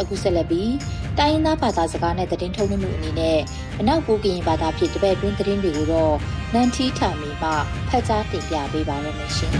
[0.00, 0.72] အခုဆက်လက်ပြီး
[1.18, 3.38] တိုင်းရင်းသားဘာသာစကားနဲ့သတင်းထုတ်လွှင့်မှုအနေနဲ့
[3.80, 6.14] အနောက်ကိုကရင်ဘာသာဖြစ်တပည့်တွင်းသတင်းတွေကိုတော့
[6.54, 7.50] နန်တီထာမီမှ
[7.88, 9.52] ဖတ်ကြားတင်ပြပေးပါရမရှင်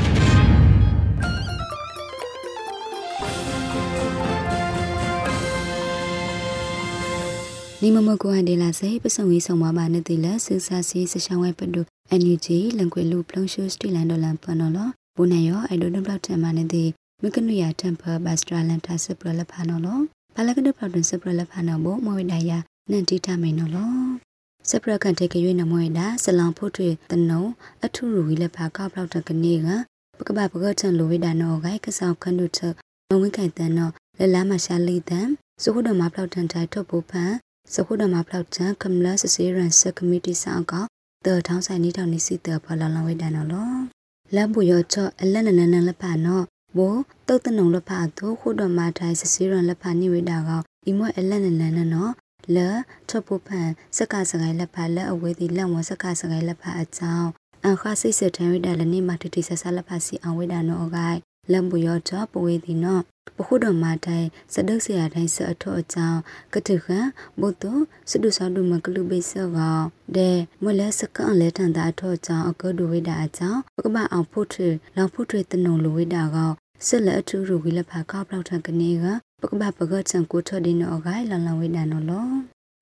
[7.82, 14.78] နီမမကိုဟန်ဒေလာစေပစုံဝေးဆောင်ပါပါနဲ့တီလာစဆာစီစရှောင်းဝဲပဒုအန်ယူဂျီလန်ကွေလူပလုံရှုစတီလန်ဒေါ်လန်ပနော်လ
[15.16, 16.84] ဘုန်နယောအိုင်ဒိုဒဘလတ်တမနဲ့တီ
[17.22, 20.00] မကနုယာတမ်ဖာဘတ်စထရာလန်တာစပရလဖာနော်လော
[20.34, 22.58] ဘာလကဒပရဒွန်စပရလဖာနော်ဘောမဝိဒယာ
[22.90, 23.92] နန်တီတမိန်နော်လော
[24.70, 27.42] စပရကန်တေကရွေးနမွေတာဆလောင်ဖို့ထွေတနုံ
[27.84, 29.68] အထုရူဝီလက်ဖာကောက်ပေါက်တကနေက
[30.18, 32.60] ပကပပကချန်လိုဝိဒါနော်ဂိုင်ကဆောင်ခန္ဒုချ
[33.08, 35.28] မဝင်းခိုင်တန်နော်လလမရှာလီတန်
[35.62, 37.32] စခုဒမပလောက်တန်တိုင်ထုတ်ဖို့ဖန်
[37.74, 40.84] စခုဒမပလောက်ချန်ကမလစစီရန်စကမတီဆောင်ကော
[41.26, 43.70] တောထောင်းဆိုင်နီထောင်နီစီတဖလာလဝိဒါနော်လော
[44.34, 46.44] လဘူယောချအလက်နနနလဖာနော်
[46.76, 46.96] ဘော
[47.28, 52.12] တုတ်တနုံလဖာတို့ခုတော်မာထိုင်စစီရန်လဖာနိဝိတာကောအီမွအလက်နနနနော်
[52.54, 52.68] လဲ
[53.08, 57.28] ချပ်ပဖန်စကစကိုင်လက်ဖာလက်အဝေးဒီလက်ဝစကစကိုင်လက်ဖာအကြောင်း
[57.66, 61.18] အခါစိတ်စထန်ဝိတာလည်းနေမတတိဆဆလက်ဖာစီအောင်ဝိတာနော်အကိုင်
[61.52, 63.02] လမ်ဘူယောချပဝေဒီနော်
[63.36, 66.18] ပခုတော်မာတိုင်စဒုတ်ဆရာတိုင်းဆအထောအကြောင်း
[66.54, 66.88] ကတုခ
[67.40, 67.72] ဘုတု
[68.10, 69.58] စဒုဆောဒုမကလူပိစောက
[70.16, 70.30] ဒေ
[70.64, 76.36] မလဲစကန်လဲထန်တာအထောအကြောင်းအကဒုဝိဒါအကြောင်းပကပအောင်ဖို့ထွေလောင်ဖို့ထွေတနုံလူဝိဒါက
[76.86, 79.04] ဆက်လက်အထူရူဝိလဖာကောက်ပေါထကနေက
[79.40, 82.28] ပကပပကချန်ကိုထော်ဒီနောဂိုင်လလဝိဒါနောလော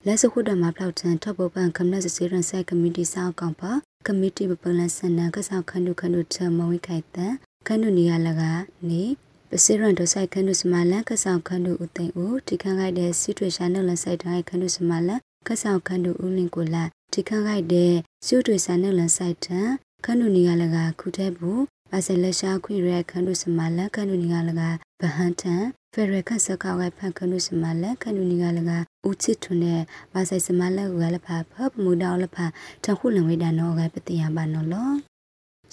[0.06, 3.72] လက်စခုဒမှာဖောက်ချန်ထော့ပပန်ကမ္နစစီရန်ဆိုင်ကမတီစောက်ကောင်ပါ
[4.06, 7.32] ကမတီပပလန်စနကဆောက်ခန္ဓုခန္ဓုချမဝိခိုက်တန်
[7.66, 8.42] ခန္ဓုနီရလက
[8.88, 9.02] နေ
[9.50, 17.92] ပစိရန်ဒိုဆိုင်ခန္ဓုစမလန်ကဆောက်ခန္ဓုဥသိမ့်ဦးဒီခန့်ခိုက်တဲ့စီထွေရှာနလန်ဆိုင်တိုင်းခန္ဓုစမလန်ကဆောက်ခန္ဓုဥလင်ကိုလာဒီခန့်ခိုက်တဲ့
[18.26, 19.68] စီထွေရှာနလန်ဆိုင်တန်
[20.04, 24.62] ခန္ဓုနီရလကခုတဲ့ဘူးပါစလက်ရှာခွေရဲခန္ဓုစမလန်ခန္ဓုနီရလက
[25.00, 28.70] ဗဟန်တန်ဖရခဆကောက်ဖန်ခန္ဓုစမလန်ခန္ဓုနီရလက
[29.09, 29.82] ဦးချစ်ထွန်းတဲ့
[30.12, 32.38] ပါဆိုင်စမလန်ကလည်းဖဖပမူတော်လည်းဖ
[32.85, 34.90] တခုလံဝိဒါနောကပတိယဘာနော်လော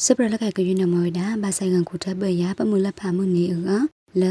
[0.01, 3.69] စပရလကကယူနမဝိဒါဘာဆိုင်ကခုထပ်ပရပမူလဖမှုနေက
[4.21, 4.23] လ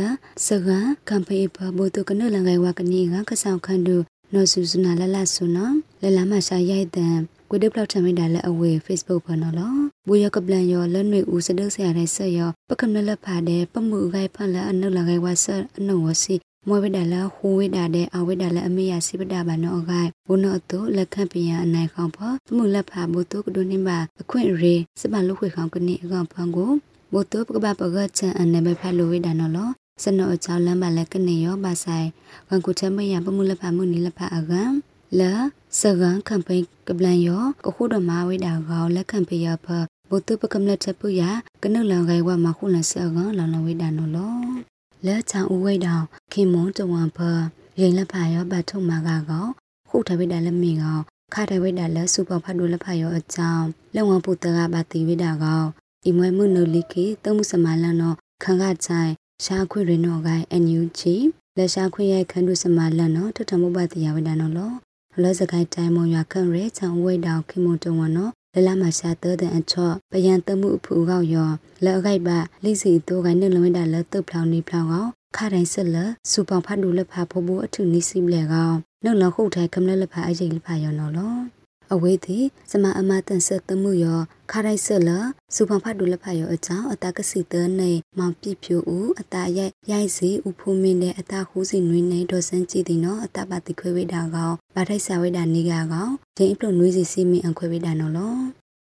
[0.47, 0.69] စက
[1.09, 3.97] ကမ်ပေပဘိုတုကနလငယ်ဝကနီကကဆောင်ခန္ဓု
[4.33, 5.59] နော်ဆူစနာလလဆုန
[6.03, 7.15] လလမရှာရိုက်တဲ့
[7.51, 9.75] ကိုဒပလောက်ထမိတာလက်အဝေး Facebook ပေါ်နော်လော
[10.07, 15.47] ဘူရကပလန်ရောလက်နွေဦးစဒုဆရာတဲ့ဆက်ရောပကမလဖာတဲ့ပမှုဂိုင်ဖန်လအနုလဂိုင်ဝါဆ
[15.79, 16.37] အနုဝစီ
[16.69, 23.89] မွေဝိဒါလဟူဝိဒါတဲ့အဝိဒါလအမေယစိပဒဘာနောဂိုင်ဘုနောတုလက်ခန့်ပယအနိုင်ခေါဖပမှုလက်ဖာဘုတုကဒုနိမ
[24.21, 26.71] အခွင့်ရေစပလုခွေခေါကနိအကောင်ဖန်ကို
[27.13, 29.71] ဘုတုပကပပကချန်အနေဘဖလိုဝိဒါနော်လော
[30.03, 32.09] စနောအချောင်းလမ်းပါလက်ကနေရောပါဆိုင်
[32.49, 34.63] ဝန်ကုချမယပမှုလက်ဖာမှုနိလက်ဖာအကံ
[35.21, 35.33] လာ
[35.81, 39.67] စကန်ကမ်ပိန်းကပလန်ယောကခုဒမဝိဒါကောလက်ခံပယဖ
[40.11, 41.23] ဘုတုပကမလက်ချက်ပူရ
[41.63, 44.72] ကနုလန်ဂိုင်ဝမခုလဆကန်လောင်လဝိဒါနော်လော
[45.07, 47.19] လက်ချောင်းဦးဝိတောင်ခင်မွန်တဝန်ဖ
[47.81, 49.47] ရင်လက်ဖာရောဘတ်ထုမာကကော
[49.89, 50.99] ခုထဝိဒါလက်မီကော
[51.33, 55.63] ခါတဝိဒါလက်စုပဖတ်ဒူလက်ဖာရောအကြောင်းလက်ဝန်ပုတကဘာတိဝိဒါကော
[56.09, 59.11] ဤမွဲမှုနုလိကေတမှုစမလန်နောခန့်ကချိုင်
[59.45, 61.15] ရှားခွေရနောဂိုင်အန်ယူချီ
[61.57, 64.73] လက်ရှားခွေရဲ့ခန္ဓုစမလန်နောထထမှုပတိယဝိဒါနောလော
[65.23, 71.51] လောစကိုင်းတိုင်မွန်ရွာခန့်ရဲချောင်းဝိတောင်ခင်မွန်တဝန်နော လလမရှာတဲ့တဲ့အချော့ပယံတမှုအဖူကောက်ရော
[71.85, 75.97] လက်အခိုက်ပါလိစီတိုးကိုင်းနဲ့လဝိဒါလက်တုပ်ဖောင်းနေဖောင်းကောခါတိုင်းဆက်လ
[76.31, 81.35] စူပောင်ဖတ်ဒူလက်ဖာဖိုးဖိုးအထုနီးစီးလဲကောင်နှုတ်လခုတ်ထိုင်ကမလက်လက်ဖာအရေးလက်ဖာရောနော်လော
[81.93, 85.11] အဝေးသည်စမအမတန်ဆက်သမှုရောခါတိုင်းဆက်လ
[85.55, 98.37] စူပောင်ဖတ်ဒူလက်ဖာရောအကြောင်းအတာကစီတန်းနေမောင်ပြဖြူဦးအတာရိုက်ရိုက်စီဦးဖူးမင်းတဲ့အတာခူးစီနွေးနေဒေါ်စန်းကြည့်သည်နော်အတာပါတိခွေဝိတာကောင်ဗထိုက်စာဝိတာနေကကောင်ဂျင်းအပလို့နွေးစီစီမင်းအခွေဝိတာနော်လော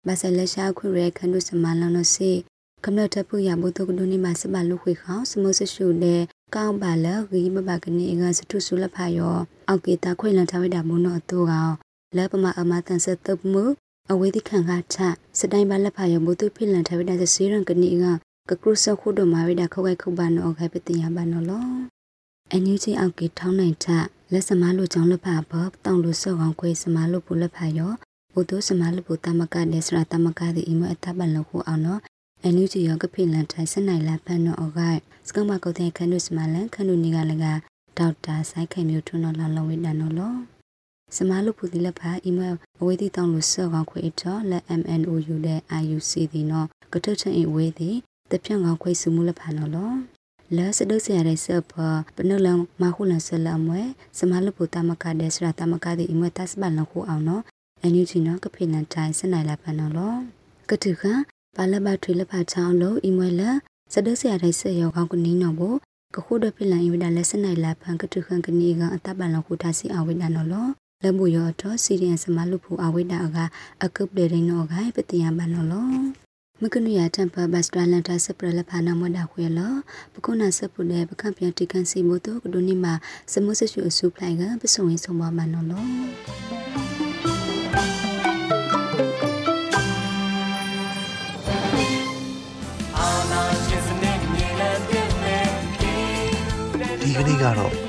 [0.07, 2.31] ဘာဆလက်ရှာခွေရဲခန္ဓုစမလောင်လို့စီ
[2.85, 6.21] ကမ္လတ်တပူရဘုဒ္ဓကဒုနိမစပလူခွေခေါစမုစရှုတဲ့
[6.55, 11.73] ကောင်းပါလဂီမဘကနေငါစထုဆုလဖာယောအောက်ကေတာခွေလန်ထဝိတာမုနောအတူကောင်
[12.17, 13.63] လဲပမအမတန်ဆက်တမှု
[14.11, 14.97] အဝေဒီခံကချ
[15.39, 18.13] စတိုင်ပါလက်ဖာယောဘုသူဖိလန်ထဝိတာစေရန်ကနေငါ
[18.49, 21.65] ကကရုစခုဒမဝိတာခောက်ခိုက်ခုပါနောခိုက်ပတိယပါနောလော
[22.51, 23.89] အန်ယူချီအောက်ကေထောင်းနိုင်ချ
[24.31, 27.91] လက်စမလို့ကြောင်းလက်ဖာဘောတောင်းလို့စော့ကောင်ခွေစမလို့ပူလက်ဖာယော
[28.33, 32.01] ဘုသူစမလို့ပူတမကတဲ့စရာတမကတဲ့အိမအတပန်လို့ခုအောင်နော်
[32.43, 37.47] အန်ယူဂျီယောကဖိလန်ထိုင်စနိုင်လာဖန်နောအဂိုင်စကမကုတ်တဲ့ခန္ဓုစမလန်ခန္ဓုနီကလည်းက
[37.97, 40.33] ဒေါက်တာဆိုင်ခိုင်မျိုးထွန်းတော်လာလဝိဒန်နော်လော
[41.15, 47.91] စမလုပူဒီလက်ဖာအီမေးလ်အဝေးတီတောင်းလို့စော့ကောင်ခွေအတော်လက် MNOU တဲ့ IUC ဒီနော်ကထုချင်အဝေးတီ
[48.31, 49.91] တပြန့်ကောင်ခွေစုမှုလက်ဖာနော်လော
[50.55, 51.73] လဲစဒုစရတဲ့ဆော့ဖ
[52.15, 52.47] ပနလ
[52.81, 53.81] မခုလဆလမွဲ
[54.17, 57.43] စမလုပူတမကတဲ့စရာတမကတဲ့အိမေးတတ်ပလန်ခုအောင်နော်
[57.81, 60.15] အန်ယူဂျီနော်ကဖိလန်ထိုင်စနိုင်လာဖန်နော်လော
[60.69, 61.03] ကတုခ
[61.55, 63.41] ပါလဘထွေလဖချောင်းလို့အီမွေလ
[63.93, 65.61] စဒဆရာတိုင်းဆက်ရောကောင်းကနင်းနော်ဘ
[66.15, 70.67] ကခုဒဖိလန်အီဝဒလက်စနိုင်လာဖန်ကတုခန်ကနီကအတပန်လခုတာစီအဝိဒနော်လော
[71.05, 73.37] လဘူရောတော့စီရီယန်စမလူဖူအဝိဒါက
[73.83, 75.87] အကုပ်ဒေရင်နော်ဂိုင်ပတိယမနော်လော
[76.61, 79.59] မကနုရတမ်ပါဘတ်စတရလန်တာစပရလဖာနာမဒါခွေလ
[80.13, 82.85] ပကုနာစပုတဲ့ပကံပြန်တိကန်စီမို့တော့ကဒုနိမ
[83.33, 85.83] စမုဆရှုအစုပလိုက်ကပစုံရင်ဆုံးမမနော်လော
[97.01, 97.88] ဒီကနေ့ကတော့